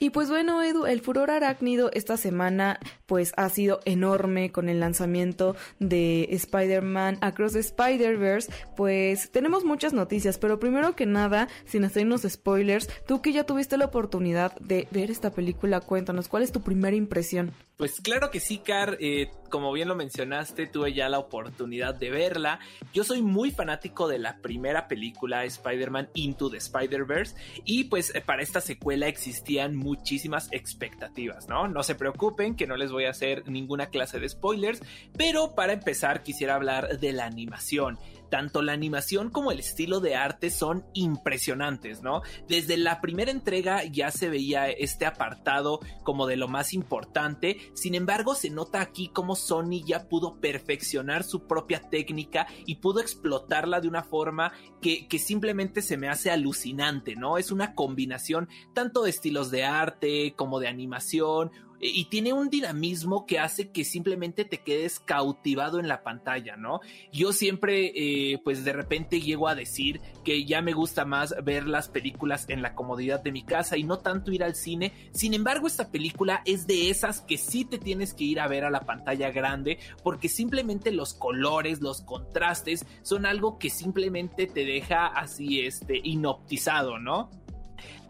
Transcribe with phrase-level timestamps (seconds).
[0.00, 4.78] Y pues bueno, Edu, el furor arácnido esta semana pues ha sido enorme con el
[4.78, 8.52] lanzamiento de Spider-Man Across the Spider-Verse.
[8.76, 13.76] Pues tenemos muchas noticias, pero primero que nada, sin hacernos spoilers, tú que ya tuviste
[13.76, 17.52] la oportunidad de ver esta película, cuéntanos, ¿cuál es tu primera impresión?
[17.78, 18.96] Pues claro que sí, Car.
[18.98, 22.58] Eh, como bien lo mencionaste, tuve ya la oportunidad de verla.
[22.92, 27.36] Yo soy muy fanático de la primera película, Spider-Man Into the Spider-Verse.
[27.64, 31.68] Y pues eh, para esta secuela existían muchísimas expectativas, ¿no?
[31.68, 34.82] No se preocupen que no les voy a hacer ninguna clase de spoilers.
[35.16, 37.96] Pero para empezar quisiera hablar de la animación
[38.30, 42.22] tanto la animación como el estilo de arte son impresionantes, ¿no?
[42.48, 47.94] Desde la primera entrega ya se veía este apartado como de lo más importante, sin
[47.94, 53.80] embargo se nota aquí como Sony ya pudo perfeccionar su propia técnica y pudo explotarla
[53.80, 57.38] de una forma que, que simplemente se me hace alucinante, ¿no?
[57.38, 63.26] Es una combinación tanto de estilos de arte como de animación, y tiene un dinamismo
[63.26, 66.80] que hace que simplemente te quedes cautivado en la pantalla, ¿no?
[67.12, 71.66] Yo siempre, eh, pues de repente llego a decir que ya me gusta más ver
[71.66, 74.92] las películas en la comodidad de mi casa y no tanto ir al cine.
[75.12, 78.64] Sin embargo, esta película es de esas que sí te tienes que ir a ver
[78.64, 84.64] a la pantalla grande porque simplemente los colores, los contrastes son algo que simplemente te
[84.64, 87.30] deja así, este, inoptizado, ¿no?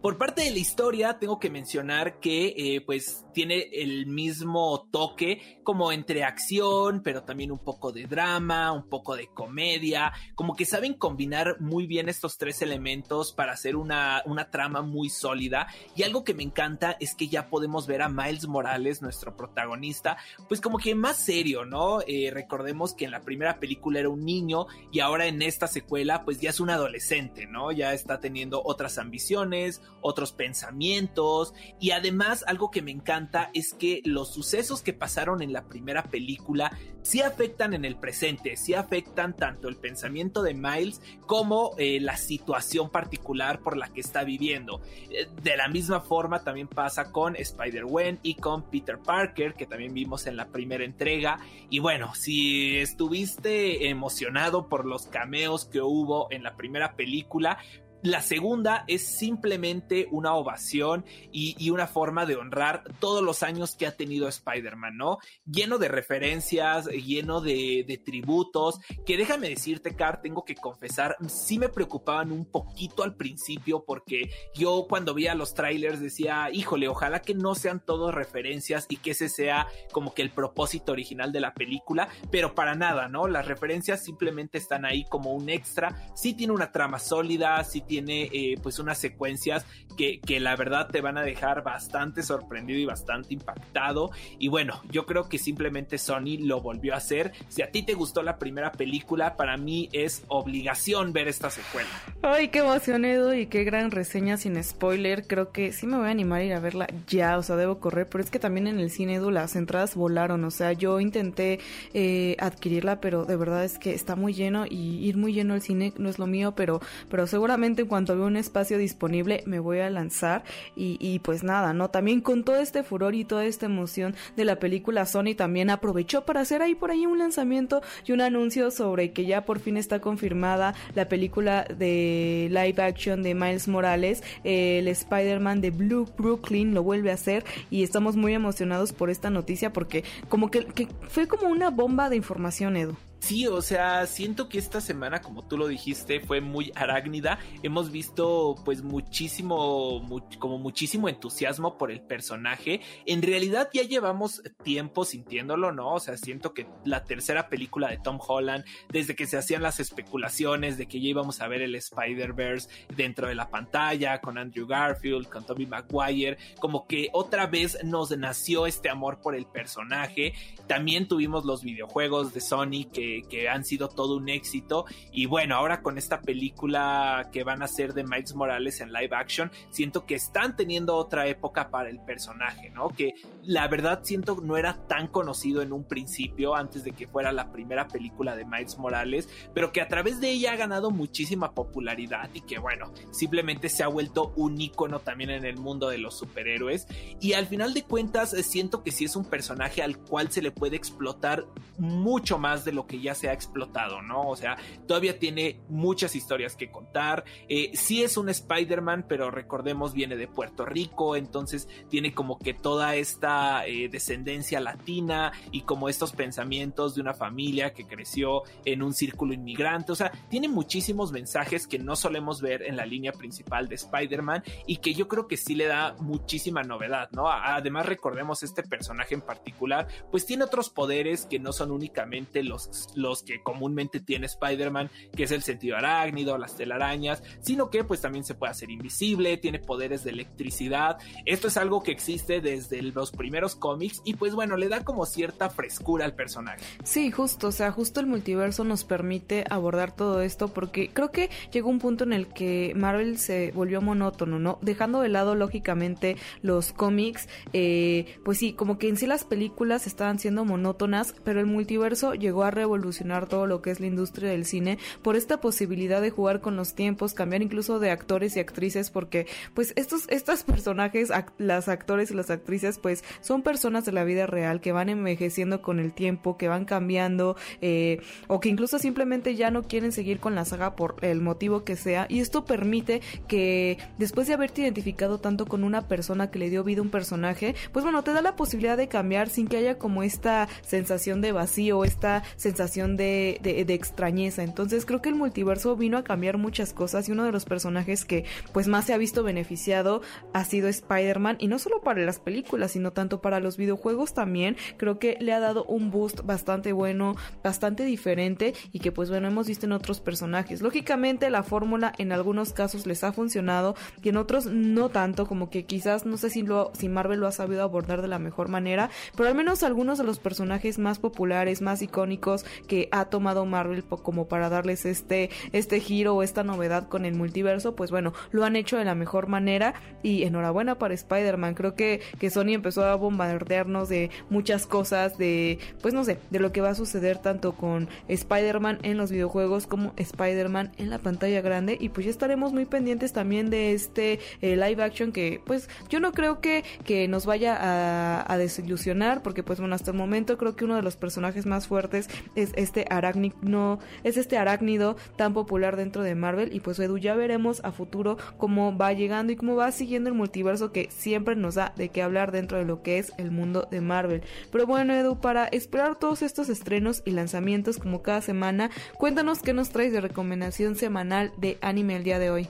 [0.00, 5.60] Por parte de la historia, tengo que mencionar que eh, pues tiene el mismo toque
[5.62, 10.64] como entre acción, pero también un poco de drama, un poco de comedia, como que
[10.64, 15.68] saben combinar muy bien estos tres elementos para hacer una, una trama muy sólida.
[15.94, 20.16] Y algo que me encanta es que ya podemos ver a Miles Morales, nuestro protagonista,
[20.48, 22.00] pues como que más serio, ¿no?
[22.08, 26.24] Eh, recordemos que en la primera película era un niño y ahora en esta secuela
[26.24, 27.70] pues ya es un adolescente, ¿no?
[27.70, 34.00] Ya está teniendo otras ambiciones, otros pensamientos y además algo que me encanta es que
[34.04, 39.34] los sucesos que pasaron en la primera película sí afectan en el presente, sí afectan
[39.34, 44.80] tanto el pensamiento de Miles como eh, la situación particular por la que está viviendo.
[45.10, 49.94] Eh, de la misma forma también pasa con Spider-Gwen y con Peter Parker que también
[49.94, 51.38] vimos en la primera entrega
[51.70, 57.58] y bueno, si estuviste emocionado por los cameos que hubo en la primera película,
[58.02, 63.86] la segunda es simplemente una ovación y, una forma de honrar todos los años que
[63.86, 65.18] ha tenido Spider-Man, ¿no?
[65.44, 71.68] Lleno de referencias, lleno de, tributos, que déjame decirte, Car, tengo que confesar, sí me
[71.68, 77.34] preocupaban un poquito al principio porque yo cuando veía los trailers decía, híjole, ojalá que
[77.34, 81.54] no sean todos referencias y que ese sea como que el propósito original de la
[81.54, 83.26] película, pero para nada, ¿no?
[83.26, 88.30] Las referencias simplemente están ahí como un extra, sí tiene una trama sólida, sí tiene
[88.32, 89.66] eh, pues unas secuencias
[89.96, 94.10] que, que, la verdad te van a dejar bastante sorprendido y bastante impactado.
[94.38, 97.32] Y bueno, yo creo que simplemente Sony lo volvió a hacer.
[97.48, 101.88] Si a ti te gustó la primera película, para mí es obligación ver esta secuela.
[102.22, 105.26] Ay, qué emoción, Edu, y qué gran reseña sin spoiler.
[105.26, 107.80] Creo que sí me voy a animar a ir a verla ya, o sea, debo
[107.80, 110.44] correr, pero es que también en el cine, Edu, las entradas volaron.
[110.44, 111.58] O sea, yo intenté
[111.94, 115.62] eh, adquirirla, pero de verdad es que está muy lleno y ir muy lleno al
[115.62, 116.80] cine no es lo mío, pero,
[117.10, 120.44] pero seguramente en cuanto veo un espacio disponible me voy a lanzar
[120.76, 121.90] y, pues nada, ¿no?
[121.90, 126.24] También con todo este furor y toda esta emoción de la película Sony también aprovechó
[126.24, 129.76] para hacer ahí por ahí un lanzamiento y un anuncio sobre que ya por fin
[129.76, 136.74] está confirmada la película de live action de Miles Morales, el Spider-Man de Blue Brooklyn
[136.74, 140.88] lo vuelve a hacer y estamos muy emocionados por esta noticia porque como que, que
[141.08, 142.96] fue como una bomba de información, Edu.
[143.20, 147.38] Sí, o sea, siento que esta semana, como tú lo dijiste, fue muy arácnida.
[147.62, 150.06] Hemos visto pues muchísimo,
[150.38, 152.80] como muchísimo entusiasmo por el personaje.
[153.06, 155.94] En realidad ya llevamos tiempo sintiéndolo, ¿no?
[155.94, 159.80] O sea, siento que la tercera película de Tom Holland, desde que se hacían las
[159.80, 164.66] especulaciones de que ya íbamos a ver el Spider-Verse dentro de la pantalla, con Andrew
[164.66, 170.34] Garfield, con Tobey Maguire, como que otra vez nos nació este amor por el personaje.
[170.66, 174.84] También tuvimos los videojuegos de Sony que que, han sido todo un éxito.
[175.12, 179.14] Y bueno, ahora con esta película que van a hacer de Miles Morales en live
[179.14, 182.88] action, siento que están teniendo otra época para el personaje, ¿no?
[182.88, 187.32] Que la verdad siento no era tan conocido en un principio, antes de que fuera
[187.32, 191.52] la primera película de Miles Morales, pero que a través de ella ha ganado muchísima
[191.52, 195.98] popularidad y que bueno, simplemente se ha vuelto un icono también en el mundo de
[195.98, 196.86] los superhéroes.
[197.20, 200.50] Y al final de cuentas, siento que sí es un personaje al cual se le
[200.50, 201.46] puede explotar
[201.78, 204.28] mucho más de lo que ya se ha explotado, ¿no?
[204.28, 204.56] O sea,
[204.86, 207.24] todavía tiene muchas historias que contar.
[207.48, 212.54] Eh, sí es un Spider-Man, pero recordemos viene de Puerto Rico, entonces tiene como que
[212.54, 218.82] toda esta eh, descendencia latina y como estos pensamientos de una familia que creció en
[218.82, 219.92] un círculo inmigrante.
[219.92, 224.42] O sea, tiene muchísimos mensajes que no solemos ver en la línea principal de Spider-Man
[224.66, 227.28] y que yo creo que sí le da muchísima novedad, ¿no?
[227.28, 232.87] Además, recordemos este personaje en particular, pues tiene otros poderes que no son únicamente los
[232.94, 238.00] los que comúnmente tiene Spider-Man, que es el sentido arácnido, las telarañas, sino que pues
[238.00, 240.98] también se puede hacer invisible, tiene poderes de electricidad.
[241.24, 245.06] Esto es algo que existe desde los primeros cómics y pues bueno, le da como
[245.06, 246.60] cierta frescura al personaje.
[246.84, 251.30] Sí, justo, o sea, justo el multiverso nos permite abordar todo esto porque creo que
[251.52, 254.58] llegó un punto en el que Marvel se volvió monótono, ¿no?
[254.62, 259.86] Dejando de lado lógicamente los cómics, eh, pues sí, como que en sí las películas
[259.86, 263.86] estaban siendo monótonas, pero el multiverso llegó a revolucionar revolucionar todo lo que es la
[263.86, 268.36] industria del cine por esta posibilidad de jugar con los tiempos, cambiar incluso de actores
[268.36, 273.84] y actrices, porque pues estos, estos personajes, las actores y las actrices, pues son personas
[273.84, 278.40] de la vida real que van envejeciendo con el tiempo, que van cambiando, eh, o
[278.40, 282.06] que incluso simplemente ya no quieren seguir con la saga por el motivo que sea,
[282.08, 286.64] y esto permite que después de haberte identificado tanto con una persona que le dio
[286.64, 289.78] vida a un personaje, pues bueno, te da la posibilidad de cambiar sin que haya
[289.78, 294.42] como esta sensación de vacío, esta sensación de, extrañeza.
[294.42, 298.04] Entonces creo que el multiverso vino a cambiar muchas cosas y uno de los personajes
[298.04, 302.18] que pues más se ha visto beneficiado ha sido Spider-Man y no solo para las
[302.18, 304.56] películas, sino tanto para los videojuegos también.
[304.76, 309.28] Creo que le ha dado un boost bastante bueno, bastante diferente y que pues bueno
[309.28, 310.62] hemos visto en otros personajes.
[310.62, 315.50] Lógicamente la fórmula en algunos casos les ha funcionado y en otros no tanto, como
[315.50, 318.48] que quizás no sé si, lo, si Marvel lo ha sabido abordar de la mejor
[318.48, 323.46] manera, pero al menos algunos de los personajes más populares, más icónicos, que ha tomado
[323.46, 328.12] Marvel como para darles este, este giro o esta novedad con el multiverso, pues bueno,
[328.30, 331.54] lo han hecho de la mejor manera y enhorabuena para Spider-Man.
[331.54, 336.40] Creo que, que Sony empezó a bombardearnos de muchas cosas, de, pues no sé, de
[336.40, 340.98] lo que va a suceder tanto con Spider-Man en los videojuegos como Spider-Man en la
[340.98, 345.40] pantalla grande y pues ya estaremos muy pendientes también de este eh, live action que
[345.44, 349.90] pues yo no creo que, que nos vaya a, a desilusionar porque pues bueno, hasta
[349.90, 354.38] el momento creo que uno de los personajes más fuertes es este arácnido, es este
[354.38, 358.92] arácnido tan popular dentro de Marvel y pues Edu ya veremos a futuro cómo va
[358.92, 362.58] llegando y cómo va siguiendo el multiverso que siempre nos da de qué hablar dentro
[362.58, 364.22] de lo que es el mundo de Marvel.
[364.50, 369.52] Pero bueno Edu, para esperar todos estos estrenos y lanzamientos como cada semana, cuéntanos qué
[369.52, 372.48] nos traes de recomendación semanal de anime el día de hoy.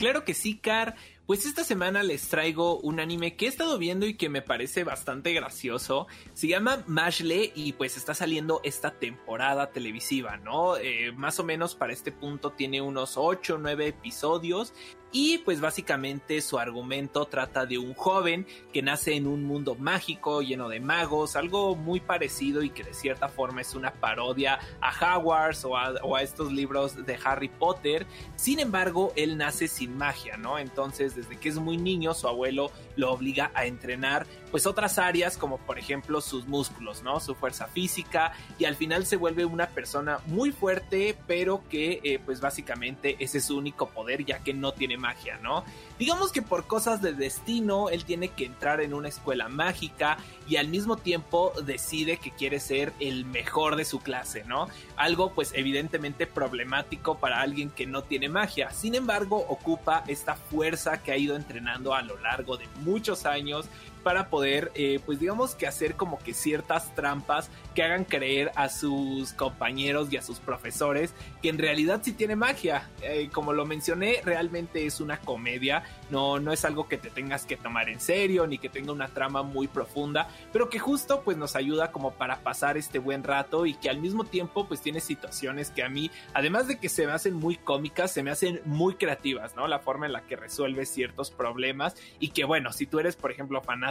[0.00, 0.94] Claro que sí, Car.
[1.30, 4.82] Pues esta semana les traigo un anime que he estado viendo y que me parece
[4.82, 6.08] bastante gracioso.
[6.32, 10.76] Se llama Mashle y pues está saliendo esta temporada televisiva, ¿no?
[10.76, 14.72] Eh, más o menos para este punto tiene unos 8 o 9 episodios
[15.12, 20.40] y pues básicamente su argumento trata de un joven que nace en un mundo mágico
[20.40, 25.16] lleno de magos, algo muy parecido y que de cierta forma es una parodia a
[25.16, 28.06] Hogwarts o a, estos libros de Harry Potter.
[28.36, 30.58] Sin embargo, él nace sin magia, ¿no?
[30.58, 35.36] Entonces desde que es muy niño su abuelo lo obliga a entrenar pues otras áreas
[35.36, 37.20] como por ejemplo sus músculos, ¿no?
[37.20, 42.18] Su fuerza física y al final se vuelve una persona muy fuerte pero que eh,
[42.24, 45.64] pues básicamente ese es su único poder ya que no tiene magia, ¿no?
[46.00, 50.16] Digamos que por cosas de destino él tiene que entrar en una escuela mágica
[50.48, 54.68] y al mismo tiempo decide que quiere ser el mejor de su clase, ¿no?
[54.96, 58.70] Algo pues evidentemente problemático para alguien que no tiene magia.
[58.70, 63.66] Sin embargo, ocupa esta fuerza que ha ido entrenando a lo largo de muchos años
[64.00, 68.68] para poder, eh, pues digamos que hacer como que ciertas trampas que hagan creer a
[68.68, 72.88] sus compañeros y a sus profesores que en realidad sí tiene magia.
[73.02, 77.44] Eh, como lo mencioné, realmente es una comedia, no, no es algo que te tengas
[77.44, 81.36] que tomar en serio ni que tenga una trama muy profunda, pero que justo pues
[81.36, 85.00] nos ayuda como para pasar este buen rato y que al mismo tiempo pues tiene
[85.00, 88.60] situaciones que a mí, además de que se me hacen muy cómicas, se me hacen
[88.64, 89.66] muy creativas, ¿no?
[89.68, 93.30] La forma en la que resuelve ciertos problemas y que bueno, si tú eres por
[93.30, 93.89] ejemplo fanático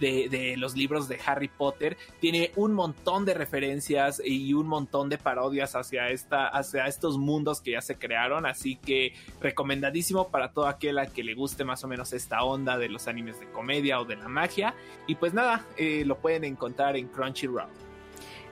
[0.00, 5.18] de, los libros de Harry Potter, tiene un montón de referencias y un montón de
[5.18, 10.66] parodias hacia, esta, hacia estos mundos que ya se crearon, así que recomendadísimo para todo
[10.66, 14.00] aquel a que le guste más o menos esta onda de los animes de comedia
[14.00, 14.74] o de la magia.
[15.06, 17.83] Y pues nada, eh, lo pueden encontrar en Crunchyroll.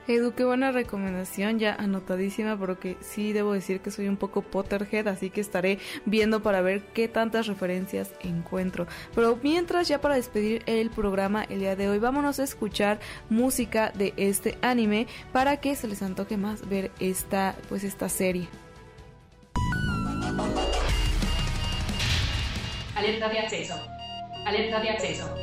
[0.05, 5.07] Edu, qué buena recomendación, ya anotadísima, porque sí debo decir que soy un poco Potterhead,
[5.07, 8.85] así que estaré viendo para ver qué tantas referencias encuentro.
[9.15, 13.91] Pero mientras, ya para despedir el programa el día de hoy, vámonos a escuchar música
[13.95, 18.49] de este anime para que se les antoje más ver esta, pues esta serie.
[22.95, 23.75] Alerta de acceso.
[24.45, 25.35] Alerta de acceso.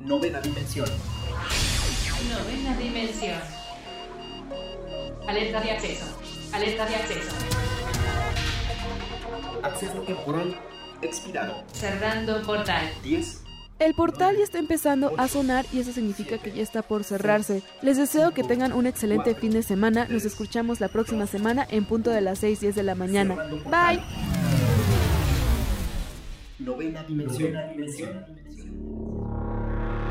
[0.00, 0.88] Novena dimensión.
[2.26, 3.40] Novena dimensión.
[5.28, 6.04] Alerta de acceso.
[6.52, 7.30] Alerta de acceso.
[9.62, 10.58] Acceso temporal
[11.00, 11.62] expirado.
[11.72, 12.90] Cerrando portal.
[13.04, 13.44] 10.
[13.78, 17.62] El portal ya está empezando a sonar y eso significa que ya está por cerrarse.
[17.82, 20.08] Les deseo que tengan un excelente fin de semana.
[20.10, 23.36] Nos escuchamos la próxima semana en punto de las 6, 10 de la mañana.
[23.66, 24.02] Bye.
[26.58, 27.54] Novena dimensión.